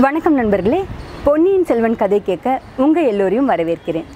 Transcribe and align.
வணக்கம் 0.00 0.34
நண்பர்களே 0.34 0.78
பொன்னியின் 1.24 1.64
செல்வன் 1.68 1.96
கதை 1.96 2.18
கேட்க 2.22 2.52
உங்கள் 2.82 3.08
எல்லோரையும் 3.08 3.48
வரவேற்கிறேன். 3.50 4.06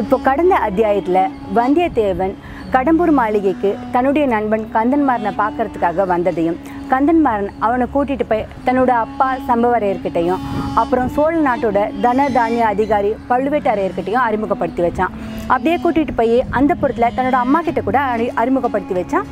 இப்போ 0.00 0.16
கடந்த 0.28 0.54
அத்தியாயத்தில் 0.66 1.18
வந்தியத்தேவன் 1.58 2.34
கடம்பூர் 2.74 3.12
மாளிகைக்கு 3.18 3.76
தன்னுடைய 3.94 4.26
நண்பன் 4.34 4.66
கந்தன்மாரனை 4.76 5.32
பார்க்கறதுக்காக 5.40 6.06
வந்ததையும் 6.12 6.60
கந்தன்மாரன் 6.92 7.50
அவனை 7.58 7.86
கூட்டிகிட்டு 7.94 8.26
போய் 8.28 8.46
தன்னோட 8.66 8.92
அப்பா 9.04 9.36
சம்பவரையர்கிட்டையும் 9.48 10.44
அப்புறம் 10.82 11.08
சோழ 11.08 11.34
நாட்டோட 11.48 12.00
தன 12.00 12.28
தானிய 12.28 12.66
அதிகாரி 12.66 13.12
பழுவேட்டரையர்கிட்டையும் 13.30 14.26
அறிமுகப்படுத்தி 14.28 14.82
வச்சான். 14.82 15.14
அப்படியே 15.46 15.76
கூட்டிகிட்டு 15.76 16.16
போய் 16.16 16.36
அந்த 16.50 16.74
புறத்தில் 16.74 17.14
தன்னோட 17.16 17.40
அம்மா 17.46 17.60
கிட்ட 17.60 17.80
கூட 17.80 18.00
அறிமுகப்படுத்தி 18.34 18.94
வச்சான். 18.94 19.26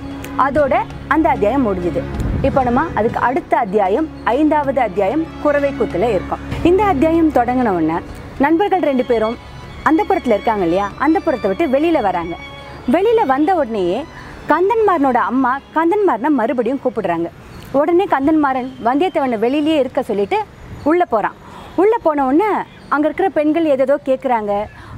அதோட 0.46 0.75
அந்த 1.14 1.27
அத்தியாயம் 1.33 1.67
முடிஞ்சுது. 1.69 2.03
இப்போ 2.46 2.61
நம்ம 2.69 2.82
அதுக்கு 2.99 3.19
அடுத்த 3.29 3.53
அத்தியாயம் 3.64 4.07
ஐந்தாவது 4.35 4.81
அத்தியாயம் 4.86 5.25
குறவை 5.43 5.71
கூத்துல 5.79 6.08
இருக்கும். 6.14 6.41
இந்த 6.71 6.82
அத்தியாயம் 6.93 7.31
தொடங்கின 7.39 7.72
உடனே 7.79 7.99
நண்பர்கள் 8.45 8.89
ரெண்டு 8.91 9.05
பேரும் 9.11 9.36
அந்த 9.89 10.00
புறத்தில் 10.08 10.35
இருக்காங்க 10.36 10.64
இல்லையா? 10.68 10.86
அந்த 11.05 11.21
புறத்தை 11.21 11.49
விட்டு 11.50 11.64
வெளியில் 11.75 12.07
வராங்க. 12.08 12.35
வெளியில் 12.95 13.31
வந்த 13.32 13.55
உடனேயே 13.61 14.00
கந்தன்மாரனோட 14.50 15.18
அம்மா 15.31 15.53
கந்தன்மாரனை 15.77 16.31
மறுபடியும் 16.41 16.83
கூப்பிடுறாங்க. 16.85 17.29
உடனே 17.80 18.05
கந்தன்மாறன் 18.14 18.71
வந்தியத்தேவனை 18.89 19.39
வெளியிலேயே 19.46 19.79
இருக்க 19.83 20.03
சொல்லிட்டு 20.11 20.39
உள்ளே 20.91 21.07
போகிறான் 21.14 21.36
உள்ளே 21.83 21.99
போன 22.07 22.25
உடனே 22.30 22.50
அங்கே 22.89 23.07
இருக்கிற 23.08 23.29
பெண்கள் 23.36 23.71
ஏதேதோ 23.75 23.96
கேட்குறாங்க 24.08 24.55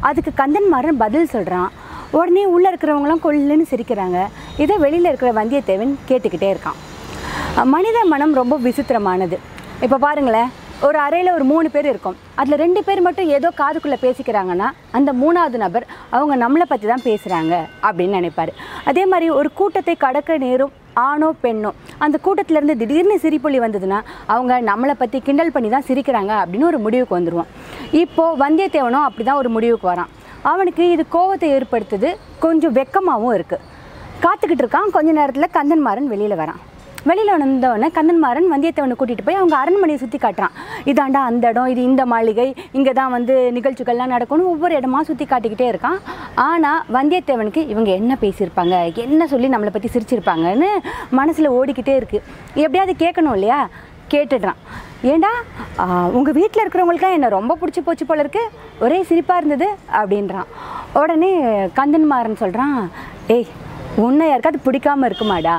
அதுக்கு 0.09 0.30
கந்தன்மாரன் 0.43 1.02
பதில் 1.02 1.32
சொல்கிறான் 1.35 1.71
உடனே 2.19 2.43
உள்ளே 2.55 2.69
இருக்கிறவங்களாம் 2.71 3.23
கொல்லுன்னு 3.24 3.66
சிரிக்கிறாங்க. 3.71 4.19
இதை 4.63 4.75
வெளியில் 4.83 5.09
இருக்கிற 5.11 5.31
வந்தியத்தேவன் 5.39 5.93
கேட்டுக்கிட்டே 6.09 6.49
இருக்கான். 6.53 6.77
மனித 7.73 7.99
மனம் 8.13 8.35
ரொம்ப 8.41 8.55
விசித்திரமானது. 8.67 9.37
இப்போ 9.85 9.97
பாருங்களேன் 10.05 10.51
ஒரு 10.87 10.99
அறையில் 11.05 11.30
ஒரு 11.37 11.45
மூணு 11.51 11.69
பேர் 11.74 11.88
இருக்கும். 11.91 12.16
அதில் 12.41 12.61
ரெண்டு 12.63 12.80
பேர் 12.87 13.01
மட்டும் 13.07 13.29
ஏதோ 13.37 13.49
காதுக்குள்ளே 13.61 13.99
பேசிக்கிறாங்கன்னா 14.05 14.69
அந்த 14.99 15.11
மூணாவது 15.23 15.59
நபர் 15.65 15.87
அவங்க 16.16 16.35
நம்மளை 16.45 16.66
பற்றி 16.73 16.87
தான் 16.93 17.05
பேசுகிறாங்க 17.09 17.55
அப்படின்னு 17.88 18.19
நினைப்பார். 18.19 18.52
அதே 18.91 19.05
மாதிரி 19.13 19.29
ஒரு 19.41 19.51
கூட்டத்தை 19.61 19.95
கடக்க 20.07 20.38
நேரும் 20.46 20.73
ஆணோ 21.09 21.29
பெண்ணோ 21.45 21.71
அந்த 22.05 22.16
கூட்டத்திலேருந்து 22.24 22.79
திடீர்னு 22.80 23.18
சிரிப்பொலி 23.27 23.59
வந்ததுன்னா 23.66 24.01
அவங்க 24.35 24.55
நம்மளை 24.71 24.96
பற்றி 25.02 25.21
கிண்டல் 25.29 25.55
பண்ணி 25.55 25.71
தான் 25.77 25.89
சிரிக்கிறாங்க 25.91 26.33
அப்படின்னு 26.43 26.71
ஒரு 26.73 26.80
முடிவுக்கு 26.87 27.18
வந்துடுவோம் 27.18 27.51
இப்போது 28.02 28.39
வந்தியத்தேவனும் 28.45 29.07
அப்படி 29.09 29.24
தான் 29.30 29.41
ஒரு 29.43 29.51
முடிவுக்கு 29.57 29.89
வரான். 29.93 30.11
அவனுக்கு 30.52 30.85
இது 30.95 31.05
கோவத்தை 31.16 31.49
ஏற்படுத்துது 31.59 32.09
கொஞ்சம் 32.45 32.77
வெக்கமாகவும் 32.80 33.37
இருக்குது 33.39 33.73
காத்துக்கிட்டு 34.25 34.65
இருக்கான். 34.65 34.95
கொஞ்ச 34.97 35.11
நேரத்தில் 35.19 35.55
கந்தன்மாறன் 35.59 36.13
வெளியில் 36.15 36.41
வரான். 36.43 36.61
வெளியில் 37.09 37.33
வந்தவொடனே 37.33 37.89
கந்தன்மாறன் 37.97 38.47
வந்தியத்தேவனை 38.53 38.95
கூட்டிகிட்டு 38.99 39.25
போய் 39.27 39.39
அவங்க 39.39 39.55
அரண்மனையை 39.63 39.99
சுற்றி 40.03 40.19
காட்டுறான். 40.21 40.55
இதாண்டா 40.91 41.21
அந்த 41.30 41.45
இடம் 41.53 41.71
இது 41.73 41.80
இந்த 41.89 42.03
மாளிகை 42.13 42.47
இங்கே 42.79 42.93
தான் 42.99 43.13
வந்து 43.15 43.35
நிகழ்ச்சிகள்லாம் 43.57 44.13
நடக்கணும் 44.15 44.51
ஒவ்வொரு 44.52 44.75
இடமா 44.80 45.01
சுற்றி 45.09 45.25
காட்டிக்கிட்டே 45.33 45.67
இருக்கான். 45.73 45.99
ஆனால் 46.47 46.80
வந்தியத்தேவனுக்கு 46.97 47.63
இவங்க 47.73 47.91
என்ன 48.01 48.17
பேசியிருப்பாங்க 48.23 48.77
என்ன 49.07 49.27
சொல்லி 49.33 49.51
நம்மளை 49.55 49.73
பற்றி 49.75 49.91
சிரிச்சிருப்பாங்கன்னு 49.97 50.71
மனசில் 51.21 51.55
ஓடிக்கிட்டே 51.59 51.97
இருக்குது 52.01 52.25
எப்படியாவது 52.65 52.95
கேட்கணும் 53.05 53.37
இல்லையா? 53.39 53.61
கேட்டுடுறான். 54.15 54.63
ஏண்டா 55.13 55.33
உங்கள் 56.17 56.37
வீட்டில் 56.39 56.63
இருக்கிறவங்களுக்குலாம் 56.63 57.19
என்ன 57.19 57.30
ரொம்ப 57.39 57.57
பிடிச்சி 57.61 57.83
போச்சு 57.87 58.07
போல 58.09 58.25
இருக்கு? 58.25 58.45
ஒரே 58.87 59.01
சிரிப்பாக 59.11 59.41
இருந்தது 59.41 59.69
அப்படின்றான். 60.01 60.49
உடனே 61.02 61.30
கந்தன்மாறன் 61.80 62.43
சொல்கிறான் 62.45 62.79
ஏய் 63.37 63.49
உன்னை 64.03 64.25
யாருக்காவது 64.28 64.59
பிடிக்காம 64.66 65.09
இருக்குமாடா? 65.09 65.56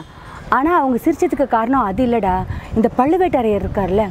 ஆனால் 0.55 0.77
அவங்க 0.79 0.97
சிரிச்சதுக்கு 1.03 1.45
காரணம் 1.53 1.85
அது 1.89 2.01
இல்லைடா. 2.05 2.33
இந்த 2.77 2.87
பழுவேட்டரையர் 2.97 3.63
இருக்கார்ல 3.63 4.03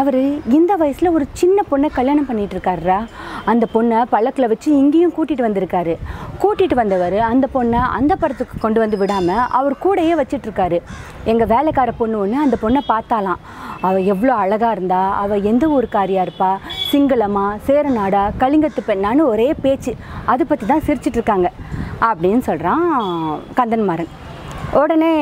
அவர் 0.00 0.18
இந்த 0.56 0.72
வயசில் 0.80 1.14
ஒரு 1.16 1.24
சின்ன 1.40 1.62
பொண்ணை 1.70 1.88
கல்யாணம் 1.96 2.28
பண்ணிகிட்டு 2.28 2.54
இருக்காருடா 2.56 2.98
அந்த 3.52 3.64
பொண்ணை 3.72 3.98
பழக்கில் 4.12 4.48
வச்சு 4.52 4.68
இங்கேயும் 4.80 5.14
கூட்டிகிட்டு 5.16 5.46
வந்திருக்காரு. 5.46 5.94
கூட்டிகிட்டு 6.42 6.76
வந்தவர் 6.80 7.16
அந்த 7.30 7.46
பொண்ணை 7.56 7.80
அந்த 7.98 8.12
படத்துக்கு 8.22 8.56
கொண்டு 8.64 8.80
வந்து 8.82 9.00
விடாமல் 9.02 9.42
அவர் 9.58 9.76
கூடயே 9.84 10.14
வச்சிட்ருக்காரு. 10.20 10.78
எங்கள் 11.32 11.50
வேலைக்கார 11.54 11.92
பொண்ணு 12.00 12.18
ஒன்று 12.22 12.38
அந்த 12.46 12.58
பொண்ணை 12.64 12.82
பார்த்தாலாம். 12.92 13.42
அவள் 13.88 14.08
எவ்வளோ 14.14 14.32
அழகாக 14.44 14.74
இருந்தா 14.76 15.02
அவள் 15.22 15.46
எந்த 15.52 15.66
ஊருக்காரியாக 15.76 16.26
இருப்பா 16.26 16.52
சிங்களமா 16.90 17.46
சேரநாடா 17.68 18.24
கலிங்கத்து 18.44 18.82
பெண்ணான்னு 18.90 19.30
ஒரே 19.34 19.50
பேச்சு. 19.66 19.94
அதை 20.34 20.46
பற்றி 20.46 20.66
தான் 20.72 20.86
சிரிச்சிட்ருக்காங்க. 20.88 21.50
அப்படின்னு 22.00 22.38
சொல்கிறான் 22.38 22.86
கந்தன்மாறன் 23.58 24.12
உடனே 24.80 25.12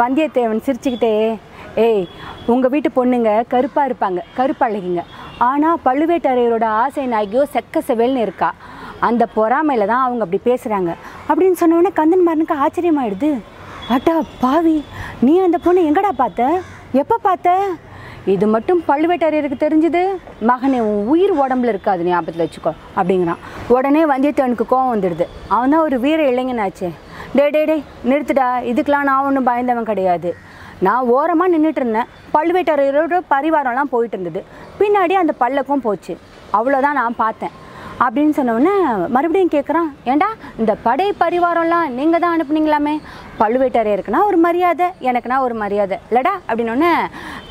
வந்தியத்தேவன் 0.00 0.64
சிரிச்சுக்கிட்டே 0.66 1.38
ஏய் 1.74 2.08
உங்கள் 2.46 2.70
வீட்டு 2.70 2.90
பொண்ணுங்க 2.96 3.30
கருப்பாக 3.52 3.88
இருப்பாங்க 3.90 4.20
கருப்பழகிங்க 4.36 5.02
ஆனால் 5.38 5.80
பழுவேட்டரையரோட 5.84 6.64
ஆசை 6.64 7.04
நாயகியோ 7.08 7.42
செக்க 7.54 7.80
செவல்னு 7.86 8.24
இருக்கா. 8.26 8.54
அந்த 9.00 9.26
பொறாமையில் 9.34 9.86
தான் 9.86 10.04
அவங்க 10.04 10.24
அப்படி 10.24 10.40
பேசுகிறாங்க 10.44 10.90
அப்படின்னு 11.28 11.60
சொன்னோடனே 11.60 11.90
உடனே 12.00 12.54
ஆச்சரியமாயிடுது. 12.64 13.30
அட்டா 13.94 14.14
பாவி 14.40 14.84
நீ 15.20 15.38
அந்த 15.38 15.58
பொண்ணை 15.64 15.82
எங்கடா 15.88 16.12
பார்த்த? 16.16 16.60
எப்போ 16.92 17.18
பார்த்த? 17.22 17.56
இது 18.32 18.46
மட்டும் 18.52 18.78
பழுவேட்டரையருக்கு 18.88 19.56
தெரிஞ்சுது? 19.62 20.02
மகனே 20.50 20.78
உன் 20.88 21.00
உயிர் 21.12 21.32
உடம்புல 21.40 21.72
இருக்காது 21.72 22.04
ஞாபகத்தில் 22.04 22.44
வச்சுக்கோ 22.44 22.72
அப்படிங்கிறான். 22.98 23.40
உடனே 23.76 24.02
வந்தியத்தேவனுக்கு 24.12 24.66
கோவம் 24.70 24.92
வந்துடுது. 24.92 25.26
அவன் 25.54 25.72
தான் 25.72 25.84
ஒரு 25.86 25.96
வீர 26.04 26.20
இளைஞனாச்சே. 26.30 26.90
டே 27.38 27.46
டே 27.54 27.62
டே 27.70 27.76
நிறுத்துடா. 28.10 28.46
இதுக்கெலாம் 28.70 29.08
நான் 29.08 29.24
ஒன்றும் 29.28 29.48
பயந்தவன் 29.50 29.90
கிடையாது. 29.90 30.30
நான் 30.86 31.08
ஓரமாக 31.16 31.52
நின்றுட்டு 31.54 31.82
இருந்தேன் 31.82 32.08
பழுவேட்டரையரோட 32.36 33.18
பரிவாரம்லாம் 33.34 33.92
போயிட்டு 33.96 34.16
இருந்தது 34.18 34.42
பின்னாடி 34.80 35.16
அந்த 35.22 35.34
பல்லக்கும் 35.42 35.84
போச்சு. 35.88 36.16
அவ்வளோதான் 36.58 36.98
நான் 37.00 37.20
பார்த்தேன். 37.24 37.54
அப்படின்னு 38.04 38.34
சொன்னோடனே 38.36 38.74
மறுபடியும் 39.14 39.52
கேட்குறான் 39.54 39.90
ஏண்டா 40.12 40.28
இந்த 40.60 40.72
படை 40.86 41.06
பரிவாரம்லாம் 41.20 41.92
நீங்கள் 41.98 42.22
தான் 42.24 42.34
அனுப்புனீங்களாமே? 42.36 42.94
பழுவேட்டரையருக்குனா 43.40 44.20
ஒரு 44.30 44.38
மரியாதை 44.44 44.86
எனக்குனா 45.08 45.36
ஒரு 45.46 45.54
மரியாதை. 45.62 45.96
இல்லடா 46.10 46.32
அப்படின்னோடனே 46.48 46.90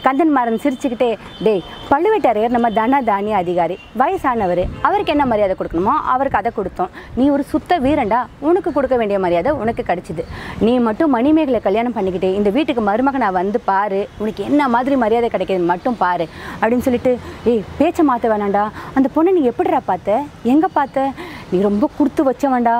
கந்தன்மாறன் 0.06 0.62
சிரிச்சுக்கிட்டே 0.64 1.10
டேய் 1.46 1.64
பழுவேட்டரையர் 1.92 2.54
நம்ம 2.56 2.70
தன 2.78 3.02
தானிய 3.10 3.36
அதிகாரி. 3.42 3.76
வயசானவர். 4.02 4.64
அவருக்கு 4.88 5.14
என்ன 5.16 5.26
மரியாதை 5.32 5.56
கொடுக்கணுமோ 5.60 5.96
அவருக்கு 6.14 6.40
அதை 6.42 6.52
கொடுத்தோம். 6.58 6.92
நீ 7.20 7.26
ஒரு 7.36 7.44
சுத்த 7.52 7.80
வீரண்டா 7.86 8.20
உனக்கு 8.50 8.72
கொடுக்க 8.78 8.96
வேண்டிய 9.02 9.20
மரியாதை 9.26 9.54
உனக்கு 9.64 9.84
கிடைச்சிது. 9.90 10.26
நீ 10.66 10.74
மட்டும் 10.88 11.14
மணிமேகலை 11.18 11.62
கல்யாணம் 11.68 11.98
பண்ணிக்கிட்டே 11.98 12.32
இந்த 12.40 12.50
வீட்டுக்கு 12.58 12.84
மருமகனை 12.90 13.30
வந்து 13.40 13.62
பாரு. 13.72 14.02
உனக்கு 14.24 14.44
என்ன 14.50 14.70
மாதிரி 14.76 14.98
மரியாதை 15.04 15.30
கிடைக்கிது 15.36 15.72
மட்டும் 15.74 16.00
பாரு. 16.04 16.28
அப்படின்னு 16.62 16.88
சொல்லிட்டு 16.88 17.14
ஏய் 17.52 17.64
பேச்சை 17.78 18.06
மாற்ற 18.12 18.36
வேணாண்டா 18.36 18.66
அந்த 18.98 19.10
பொண்ணை 19.16 19.34
நீ 19.38 19.44
எப்படிடா 19.52 19.82
பார்த்த? 19.92 20.20
எங்கே 20.56 20.70
பார்த்த? 20.80 21.08
நீ 21.52 21.58
ரொம்ப 21.70 21.90
கொடுத்து 21.98 22.22
வச்சவன்டா. 22.32 22.76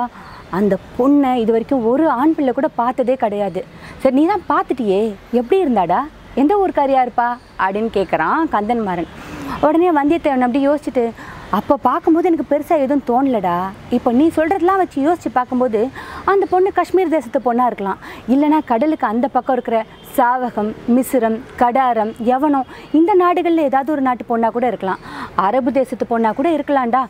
அந்த 0.58 0.74
பொண்ணை 0.98 1.30
இது 1.42 1.54
வரைக்கும் 1.54 1.86
ஒரு 1.90 2.04
ஆண் 2.20 2.34
பிள்ளை 2.36 2.52
கூட 2.56 2.68
பார்த்ததே 2.80 3.14
கிடையாது. 3.24 3.60
சரி 4.02 4.16
நீ 4.18 4.24
தான் 4.32 4.48
பார்த்துட்டியே. 4.52 5.02
எப்படி 5.40 5.58
இருந்தாடா? 5.64 6.00
எந்த 6.42 6.52
ஊருக்காரியா 6.62 7.02
இருப்பா? 7.04 7.28
அப்படின்னு 7.64 7.90
கேட்குறான் 7.98 8.50
கந்தன்மாறன் 8.56 9.12
உடனே 9.66 9.90
வந்தியத்தேவன் 10.00 10.46
அப்படி 10.46 10.62
யோசிச்சுட்டு 10.68 11.04
அப்போ 11.56 11.74
பார்க்கும்போது 11.86 12.28
எனக்கு 12.28 12.46
பெருசாக 12.52 12.84
எதுவும் 12.84 13.04
தோணலடா. 13.08 13.56
இப்போ 13.96 14.10
நீ 14.18 14.24
சொல்கிறதெல்லாம் 14.36 14.80
வச்சு 14.82 14.98
யோசித்து 15.06 15.30
பார்க்கும்போது 15.36 15.80
அந்த 16.30 16.44
பொண்ணு 16.52 16.70
காஷ்மீர் 16.78 17.12
தேசத்து 17.14 17.40
பொண்ணாக 17.46 17.70
இருக்கலாம். 17.70 18.00
இல்லைனா 18.34 18.58
கடலுக்கு 18.70 19.06
அந்த 19.10 19.26
பக்கம் 19.34 19.56
இருக்கிற 19.56 19.78
சாவகம் 20.16 20.70
மிசிரம் 20.94 21.38
கடாரம் 21.60 22.12
யவனம் 22.30 22.70
இந்த 22.98 23.14
நாடுகளில் 23.22 23.66
ஏதாவது 23.68 23.92
ஒரு 23.96 24.04
நாட்டு 24.08 24.24
பொண்ணாக 24.30 24.54
கூட 24.56 24.66
இருக்கலாம். 24.72 25.02
அரபு 25.46 25.72
தேசத்து 25.78 26.06
பொண்ணாக 26.12 26.38
கூட 26.40 26.50
இருக்கலாம்டா. 26.56 27.04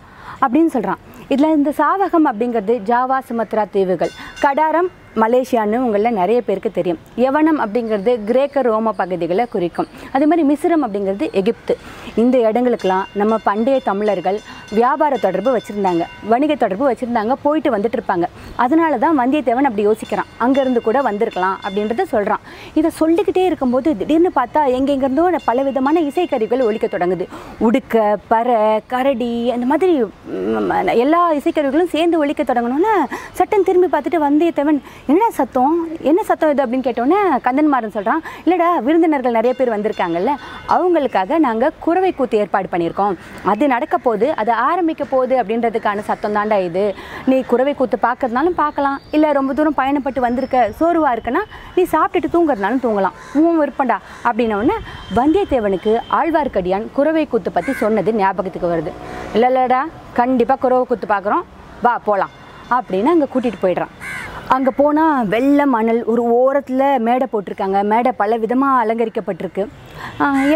அப்படின்னு 0.45 0.73
சொல்கிறான் 0.77 1.03
இதில் 1.29 1.55
இந்த 1.59 1.73
சாவகம் 1.79 2.29
அப்படிங்கிறது 2.31 2.75
ஜாவா 2.91 3.19
சுமத்ரா 3.29 3.65
தீவுகள். 3.71 4.13
கடாரம் 4.45 4.91
மலேசியான்னு 5.23 5.77
உங்களில் 5.85 6.17
நிறைய 6.19 6.39
பேருக்கு 6.47 6.71
தெரியும். 6.71 6.99
யவனம் 7.17 7.59
அப்படிங்கிறது 7.65 8.13
கிரேக்க 8.29 8.63
ரோம 8.63 8.93
பகுதிகளை 9.01 9.45
குறிக்கும். 9.53 9.89
அதே 10.15 10.27
மாதிரி 10.31 10.45
மிசிரம் 10.49 10.85
அப்படிங்கிறது 10.87 11.27
எகிப்து. 11.41 11.75
இந்த 12.23 12.39
இடங்களுக்கெல்லாம் 12.39 13.05
நம்ம 13.21 13.39
பண்டைய 13.45 13.81
தமிழர்கள் 13.89 14.39
வியாபார 14.79 15.17
தொடர்பு 15.17 15.51
வச்சுருந்தாங்க. 15.57 16.05
வணிக 16.33 16.55
தொடர்பு 16.55 16.85
வச்சுருந்தாங்க 16.91 17.35
போயிட்டு 17.43 17.71
வந்துட்டு 17.77 17.99
இருப்பாங்க. 17.99 18.29
அதனால 18.65 18.99
தான் 19.05 19.19
வந்தியத்தேவன் 19.21 19.69
அப்படி 19.69 19.87
யோசிக்கிறான். 19.89 20.31
அங்கேருந்து 20.47 20.83
கூட 20.89 21.03
வந்திருக்கலாம் 21.09 21.57
அப்படின்றத 21.67 22.07
சொல்கிறான் 22.15 22.45
இதை 22.75 22.91
சொல்லிக்கிட்டே 23.01 23.45
இருக்கும்போது 23.45 23.97
திடீர்னு 24.03 24.33
பார்த்தா 24.41 24.63
எங்கெங்கிருந்தோ 24.79 25.27
பல 25.51 25.63
விதமான 25.63 26.01
இசைக்கருவிகள் 26.01 26.67
ஒழிக்க 26.69 26.89
தொடங்குது. 26.97 27.27
உடுக்க 27.69 28.19
பற 28.35 28.59
கரடி 28.87 29.33
அந்த 29.57 29.67
மாதிரி 29.67 29.95
எல்லா 31.03 31.21
இசைக்கருவிகளும் 31.39 31.91
சேர்ந்து 31.95 32.17
ஒழிக்க 32.19 32.43
தொடங்கணும்னு 32.43 32.93
சட்டன் 33.39 33.65
திரும்பி 33.69 33.89
பார்த்துட்டு 33.95 34.19
வந்தியத்தேவன் 34.25 34.79
என்ன 35.13 35.25
சத்தம்? 35.39 35.75
என்ன 36.11 36.21
சத்தம் 36.29 36.51
இது? 36.53 36.63
அப்படின்னு 36.65 36.87
கேட்டோன்னே 36.87 37.19
கந்தன்மாரன் 37.47 37.95
சொல்கிறான் 37.97 38.23
இல்லைடா 38.45 38.69
விருந்தினர்கள் 38.87 39.37
நிறைய 39.39 39.53
பேர் 39.59 39.73
வந்திருக்காங்கல்ல 39.75 40.33
அவங்களுக்காக 40.77 41.39
நாங்கள் 41.47 41.75
குறவை 41.87 42.13
கூத்து 42.13 42.39
ஏற்பாடு 42.43 42.69
பண்ணியிருக்கோம். 42.73 43.17
அது 43.53 43.69
நடக்க 43.75 43.99
போகுது 44.07 44.29
அது 44.43 44.53
ஆரம்பிக்க 44.69 45.05
போகுது 45.05 45.35
அப்படின்றதுக்கான 45.43 46.05
சத்தம் 46.11 46.37
தாண்டா 46.37 46.59
இது. 46.69 46.85
நீ 47.31 47.39
குறவை 47.51 47.75
கூத்து 47.75 47.99
பார்க்கறதுனாலும் 48.07 48.59
பார்க்கலாம் 48.63 48.99
இல்லை 49.11 49.33
ரொம்ப 49.39 49.55
தூரம் 49.59 49.79
பயணப்பட்டு 49.81 50.23
வந்திருக்க 50.27 50.71
சோர்வாக 50.79 51.15
இருக்குன்னா 51.17 51.43
நீ 51.77 51.85
சாப்பிட்டுட்டு 51.95 52.35
தூங்குறதுனாலும் 52.37 52.85
தூங்கலாம். 52.87 53.19
உன் 53.43 53.61
விருப்பம்டா. 53.63 53.99
அப்படின்னோடனே 54.31 54.79
வந்தியத்தேவனுக்கு 55.21 55.95
ஆழ்வார்க்கடியான் 56.21 56.89
குறவை 56.93 57.27
கூத்து 57.27 57.53
பற்றி 57.53 57.75
சொன்னது 57.85 58.13
ஞாபகத்துக்கு 58.23 58.73
வருது. 58.75 58.93
இல்லை 59.37 59.51
இல்லைடா 59.53 59.83
கண்டிப்பாக 60.19 60.61
குறவை 60.65 60.85
குத்து 60.89 61.07
பார்க்குறோம் 61.13 61.45
வா 61.85 61.93
போகலாம் 62.09 62.33
அப்படின்னு 62.77 63.13
அங்கே 63.15 63.27
கூட்டிகிட்டு 63.33 63.65
போயிடுறான். 63.65 63.95
அங்கே 64.55 64.73
போனால் 64.79 65.27
வெள்ளை 65.33 65.65
மணல் 65.75 66.01
ஒரு 66.13 66.23
ஓரத்தில் 66.39 66.85
மேடை 67.07 67.27
போட்டிருக்காங்க. 67.33 67.79
மேடை 67.93 68.11
பல 68.21 68.37
விதமாக 68.43 68.81
அலங்கரிக்கப்பட்டிருக்கு 68.83 69.65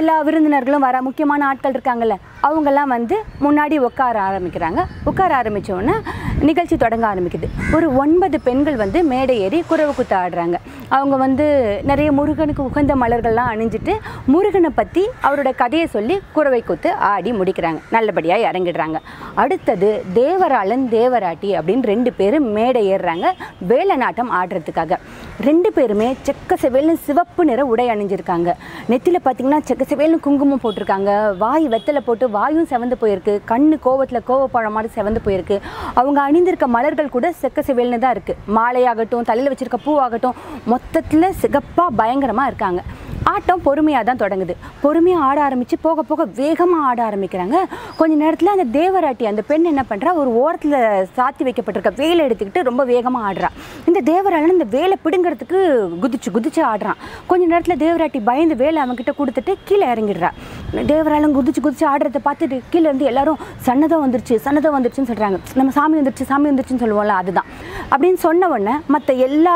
எல்லா 0.00 0.16
விருந்தினர்களும் 0.26 0.84
வர 0.86 0.96
முக்கியமான 1.06 1.46
ஆட்கள் 1.50 1.76
இருக்காங்கல்ல. 1.76 2.16
அவங்கெல்லாம் 2.46 2.92
வந்து 2.96 3.16
முன்னாடி 3.40 3.76
உட்கார 3.76 4.20
ஆரம்பிக்கிறாங்க. 4.20 4.84
உட்கார 5.04 5.42
ஆரம்பித்தோன்னே 5.42 5.94
நிகழ்ச்சி 6.40 6.76
தொடங்க 6.76 7.14
ஆரம்பிக்குது. 7.14 7.48
ஒரு 7.74 7.96
ஒன்பது 7.96 8.40
பெண்கள் 8.40 8.76
வந்து 8.76 9.02
மேடை 9.02 9.40
ஏறி 9.40 9.64
குறவு 9.70 9.94
குத்து 9.94 10.16
ஆடுறாங்க. 10.16 10.54
அவங்க 10.88 11.16
வந்து 11.16 11.46
நிறைய 11.84 12.12
முருகனுக்கு 12.12 12.64
உகந்த 12.64 12.94
மலர்கள்லாம் 12.94 13.50
அணிஞ்சிட்டு 13.52 13.98
முருகனை 14.26 14.70
பற்றி 14.70 15.08
அவரோட 15.22 15.54
கதையை 15.54 15.86
சொல்லி 15.86 16.20
குறவை 16.32 16.62
குத்து 16.62 16.92
ஆடி 16.92 17.32
முடிக்கிறாங்க. 17.32 17.80
நல்லபடியாக 17.90 18.50
இறங்கிடுறாங்க. 18.50 18.98
அடுத்தது 19.34 20.04
தேவராளன் 20.14 20.84
தேவராட்டி 20.96 21.50
அப்படின்னு 21.58 21.82
ரெண்டு 21.82 22.12
பேரும் 22.12 22.50
மேடை 22.50 22.92
ஏறுறாங்க. 22.92 23.26
வேலை 23.58 23.96
நாட்டம் 23.96 24.32
ஆடுறதுக்காக. 24.32 24.96
ரெண்டு 25.40 25.72
பேருமே 25.72 26.16
செக்க 26.26 26.54
செவேல்னு 26.62 26.94
சிவப்பு 26.94 27.44
நிற 27.44 27.64
உடை 27.64 27.88
அணிஞ்சிருக்காங்க. 27.88 28.52
நெத்தியில் 28.88 29.24
பார்த்தீங்கன்னா 29.24 29.60
செக்க 29.68 29.82
செவேல்னு 29.88 30.20
குங்குமம் 30.20 30.60
போட்டிருக்காங்க. 30.62 31.36
வாய் 31.36 31.68
வெத்தலை 31.68 31.98
போட்டு 31.98 32.27
வாயும் 32.36 32.70
செவந்து 32.72 32.98
போயிருக்கு. 33.02 33.34
கண்ணு 33.50 33.78
கோவத்தில் 33.86 34.26
கோவப்பழம் 34.30 34.76
மாதிரி 34.76 34.92
செவந்து 34.98 35.22
போயிருக்கு. 35.26 35.58
அவங்க 36.02 36.20
அணிந்திருக்க 36.28 36.68
மலர்கள் 36.76 37.14
கூட 37.16 37.28
செக்க 37.42 37.66
சிவல்னு 37.70 38.02
தான் 38.04 38.16
இருக்குது 38.16 38.40
மாலையாகட்டும் 38.58 39.28
தலையில் 39.32 39.52
வச்சுருக்க 39.52 39.80
பூவாகட்டும் 39.88 40.38
மொத்தத்தில் 40.74 41.36
சிகப்பாக 41.42 41.96
பயங்கரமாக 42.02 42.50
இருக்காங்க. 42.52 42.82
ஆட்டம் 43.30 43.62
பொறுமையாக 43.64 44.04
தான் 44.08 44.20
தொடங்குது. 44.20 44.54
பொறுமையாக 44.82 45.24
ஆட 45.28 45.38
ஆரம்பித்து 45.46 45.76
போக 45.86 46.02
போக 46.10 46.24
வேகமாக 46.38 46.86
ஆட 46.90 47.00
ஆரம்பிக்கிறாங்க. 47.06 47.56
கொஞ்ச 47.98 48.12
நேரத்தில் 48.22 48.52
அந்த 48.52 48.66
தேவராட்டி 48.76 49.24
அந்த 49.30 49.42
பெண் 49.50 49.68
என்ன 49.70 49.82
பண்ணுறா 49.90 50.10
ஒரு 50.20 50.30
ஓரத்தில் 50.42 50.76
சாத்தி 51.16 51.42
வைக்கப்பட்டிருக்க 51.46 51.92
வேலை 52.02 52.20
எடுத்துக்கிட்டு 52.26 52.62
ரொம்ப 52.68 52.84
வேகமாக 52.92 53.26
ஆடுறா. 53.28 53.50
இந்த 53.90 54.00
தேவராளன் 54.10 54.56
இந்த 54.56 54.68
வேலை 54.76 54.96
பிடுங்கிறதுக்கு 55.04 55.60
குதிச்சு 56.04 56.30
குதிச்சு 56.36 56.62
ஆடுறான். 56.70 57.00
கொஞ்ச 57.30 57.42
நேரத்தில் 57.52 57.80
தேவராட்டி 57.84 58.22
பயந்து 58.30 58.56
வேலை 58.64 58.80
அவன்கிட்ட 58.84 59.14
கொடுத்துட்டு 59.20 59.54
கீழே 59.70 59.86
இறங்கிடுறா. 59.92 60.30
தேவராலும் 60.72 61.32
குதிச்சு 61.32 61.60
குதிச்சு 61.60 61.86
ஆடுறத 61.86 62.20
பார்த்துட்டு 62.24 62.62
கீழே 62.70 62.82
இருந்து 62.82 63.04
எல்லாரும் 63.04 63.38
சன்னதம் 63.66 64.02
வந்துருச்சு 64.04 64.36
சன்னதம் 64.44 64.74
வந்துருச்சுன்னு 64.76 65.08
சொல்கிறாங்க 65.08 65.38
நம்ம 65.54 65.72
சாமி 65.72 65.96
வந்துருச்சு 66.00 66.22
சாமி 66.22 66.50
வந்துருச்சுன்னு 66.50 66.80
சொல்லுவோம்ல 66.80 67.08
அதுதான். 67.08 67.46
அப்படின்னு 67.90 68.20
சொன்ன 68.24 68.48
உடனே 68.48 68.74
மற்ற 68.86 69.14
எல்லா 69.26 69.54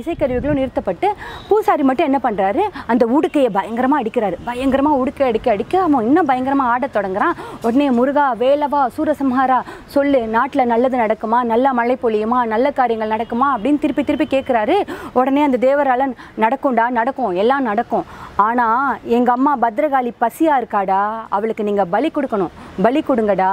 இசைக்கருவிகளும் 0.00 0.60
நிறுத்தப்பட்டு 0.60 1.08
பூசாரி 1.48 1.82
மட்டும் 1.82 2.08
என்ன 2.10 2.18
பண்ணுறாரு 2.26 2.62
அந்த 2.86 3.06
உடுக்கையை 3.06 3.50
பயங்கரமாக 3.52 4.02
அடிக்கிறாரு. 4.02 4.36
பயங்கரமாக 4.44 4.98
உடுக்கை 5.02 5.26
அடிக்க 5.26 5.50
அடிக்க 5.50 5.80
அவன் 5.80 6.06
இன்னும் 6.06 6.28
பயங்கரமாக 6.30 6.70
ஆடத் 6.70 6.96
தொடங்குறான். 6.96 7.34
உடனே 7.62 7.90
முருகா 7.90 8.34
வேலவா 8.34 8.82
சூரசம்ஹாரா 8.96 9.58
சொல்லு 9.86 10.26
நாட்டில் 10.26 10.66
நல்லது 10.66 10.98
நடக்குமா? 10.98 11.42
நல்ல 11.42 11.72
மழை 11.72 11.98
பொழியுமா? 12.02 12.44
நல்ல 12.44 12.70
காரியங்கள் 12.70 13.14
நடக்குமா? 13.16 13.48
அப்படின்னு 13.56 13.78
திருப்பி 13.78 14.04
திருப்பி 14.04 14.38
கேட்குறாரு 14.38 14.76
உடனே 15.12 15.42
அந்த 15.42 15.60
தேவராளன் 15.66 16.14
நடக்கும்டா 16.38 16.88
நடக்கும். 16.88 17.30
எல்லாம் 17.34 17.62
நடக்கும். 17.62 18.04
ஆனால் 18.36 18.98
எங்கள் 19.04 19.34
அம்மா 19.34 19.56
பத்ரகாளி 19.62 20.12
பசியாக 20.20 20.60
இருக்காடா? 20.60 21.02
அவளுக்கு 21.28 21.64
நீங்கள் 21.64 21.90
பலி 21.90 22.10
கொடுக்கணும். 22.14 22.52
பலி 22.82 23.02
கொடுங்கடா. 23.08 23.52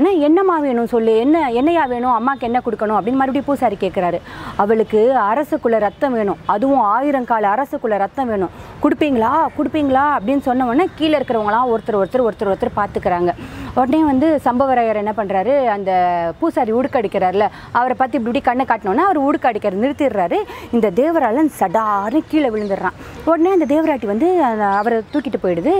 என்ன 0.00 0.12
என்னம்மா 0.12 0.58
வேணும் 0.58 0.86
சொல்லு? 0.86 1.16
என்ன 1.16 1.50
என்னையா 1.50 1.84
வேணும்? 1.84 2.12
அம்மாவுக்கு 2.12 2.46
என்ன 2.46 2.58
கொடுக்கணும்? 2.58 2.98
அப்படின்னு 2.98 3.20
மறுபடியும் 3.20 3.44
பூசாரி 3.44 3.76
கேட்குறாரு 3.80 4.20
அவளுக்கு 4.56 5.00
அரசுக்குள்ள 5.32 5.78
ரத்தம் 5.78 6.12
வேணும். 6.12 6.36
அதுவும் 6.44 6.80
ஆயிரம் 6.80 7.24
கால 7.24 7.48
அரசுக்குள்ள 7.54 7.98
ரத்தம் 8.04 8.28
வேணும். 8.28 8.50
கொடுப்பீங்களா? 8.82 9.32
கொடுப்பீங்களா? 9.58 10.04
அப்படின்னு 10.16 10.38
சொன்ன 10.38 10.66
உடனே 10.66 10.88
கீழே 10.94 11.18
இருக்கிறவங்களாம் 11.18 11.68
ஒருத்தர் 11.72 12.02
ஒருத்தர் 12.02 12.26
ஒருத்தர் 12.28 12.52
ஒருத்தர் 12.52 12.76
பார்த்துக்கிறாங்க. 12.76 13.34
உடனே 13.78 14.00
வந்து 14.08 14.28
சம்பவராயர் 14.44 15.00
என்ன 15.00 15.12
பண்ணுறாரு 15.16 15.54
அந்த 15.74 15.90
பூசாரி 16.38 16.72
உடுக்கடிக்கிறார்ல 16.78 17.44
அவரை 17.78 17.94
பற்றி 17.98 18.18
இப்படி 18.20 18.40
கண்ணை 18.48 18.64
காட்டினோன்னே 18.70 19.04
அவர் 19.08 19.20
உடுக்கடிக்கிற 19.28 19.74
நிறுத்திடுறாரு. 19.82 20.38
இந்த 20.76 20.90
தேவராளன் 21.00 21.50
சடார்னு 21.60 22.20
கீழே 22.30 22.50
விழுந்துடுறான். 22.54 22.98
உடனே 23.30 23.52
அந்த 23.56 23.68
தேவராட்டி 23.74 24.08
வந்து 24.12 24.28
அவரை 24.80 24.98
தூக்கிட்டு 25.12 25.40
போயிடுது. 25.44 25.74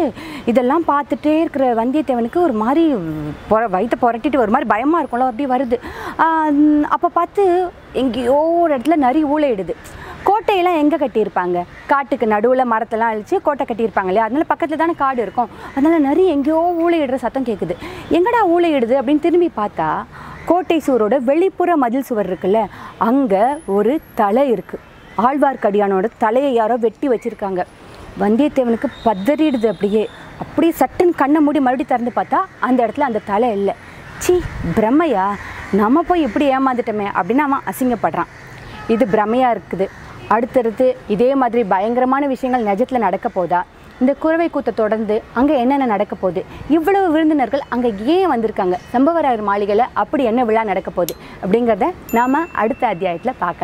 இதெல்லாம் 0.52 0.86
பார்த்துட்டே 0.92 1.34
இருக்கிற 1.40 1.66
வந்தியத்தேவனுக்கு 1.82 2.40
ஒரு 2.46 2.56
மாதிரி 2.64 2.84
புற 3.50 3.62
வயிற்ற 3.76 3.98
புரட்டிட்டு 4.04 4.42
ஒரு 4.44 4.54
மாதிரி 4.56 4.70
பயமாக 4.74 5.02
இருக்கும்ல 5.02 5.30
அப்படியே 5.30 5.50
வருது. 5.54 5.78
அப்போ 6.96 7.10
பார்த்து 7.18 7.44
எங்கேயோ 8.02 8.38
ஒரு 8.62 8.72
இடத்துல 8.76 8.96
நரி 9.06 9.22
ஊழையிடுது 9.34 9.74
கோட்டையெல்லாம் 10.40 10.78
எங்கே 10.82 10.96
கட்டியிருப்பாங்க? 11.00 11.58
காட்டுக்கு 11.90 12.26
நடுவில் 12.32 12.70
மரத்தெல்லாம் 12.70 13.10
அழிச்சு 13.12 13.36
கோட்டை 13.46 13.64
கட்டியிருப்பாங்க 13.70 14.10
இல்லையா? 14.10 14.26
அதனால 14.26 14.44
பக்கத்தில் 14.52 14.80
தானே 14.82 14.94
காடு 15.00 15.20
இருக்கும். 15.24 15.50
அதனால் 15.78 16.04
நிறைய 16.06 16.34
எங்கேயோ 16.36 16.60
ஊழையிடுற 16.82 17.16
சத்தம் 17.24 17.46
கேட்குது 17.48 17.74
எங்கடா 18.16 18.40
ஊழையிடுது 18.54 18.94
அப்படின்னு 19.00 19.24
திரும்பி 19.26 19.50
பார்த்தா 19.58 19.88
கோட்டை 20.48 20.78
சுவரோட 20.86 21.14
வெளிப்புற 21.28 21.76
மதில் 21.82 22.06
சுவர் 22.10 22.30
இருக்குல்ல 22.30 22.60
அங்கே 23.08 23.42
ஒரு 23.76 23.94
தலை 24.22 24.44
இருக்குது 24.54 24.84
ஆழ்வார்க்கடியானோட 25.26 26.08
தலையை 26.24 26.52
யாரோ 26.60 26.76
வெட்டி 26.86 27.06
வச்சிருக்காங்க. 27.12 27.60
வந்தியத்தேவனுக்கு 28.24 28.90
பதறிடுது 29.06 29.68
அப்படியே. 29.74 30.04
அப்படியே 30.42 30.72
சட்டுன்னு 30.82 31.20
கண்ணை 31.22 31.40
மூடி 31.46 31.60
மறுபடியும் 31.66 31.92
திறந்து 31.94 32.18
பார்த்தா 32.18 32.38
அந்த 32.68 32.78
இடத்துல 32.86 33.08
அந்த 33.10 33.26
தலை 33.32 33.50
இல்லை. 33.58 33.74
ச்சீ 34.22 34.36
பிரம்மையா? 34.78 35.26
நம்ம 35.80 36.02
போய் 36.10 36.26
இப்படி 36.28 36.46
ஏமாந்துட்டோமே 36.58 37.08
அப்படின்னு 37.18 37.44
அவன் 37.48 37.66
அசிங்கப்படுறான். 37.72 38.30
இது 38.94 39.04
பிரமையாக 39.16 39.54
இருக்குது. 39.56 39.86
அடுத்தடுத்து 40.34 40.96
இதே 41.14 41.34
மாதிரி 41.34 41.64
பயங்கரமான 41.64 42.26
விஷயங்கள் 42.26 42.68
நிஜத்தில் 42.70 43.04
நடக்க 43.06 43.28
போதா? 43.28 43.60
இந்த 44.00 44.12
குறவை 44.22 44.46
கூத்தை 44.50 44.72
தொடர்ந்து 44.74 45.22
அங்கே 45.38 45.54
என்னென்ன 45.58 45.86
நடக்க 45.86 46.14
போகுது? 46.14 46.44
இவ்வளவு 46.76 47.06
விருந்தினர்கள் 47.14 47.62
அங்கே 47.68 47.90
ஏன் 48.14 48.30
வந்திருக்காங்க? 48.32 48.76
சம்பவராயர் 48.92 49.42
மாளிகையில் 49.48 49.90
அப்படி 49.92 50.24
என்ன 50.24 50.44
விழா 50.44 50.62
நடக்க 50.64 50.90
போகுது? 50.90 51.14
அப்படிங்கிறத 51.42 51.88
நாம் 52.12 52.38
அடுத்த 52.62 52.86
அத்தியாயத்தில் 52.86 53.38
பார்க்கலாம். 53.38 53.58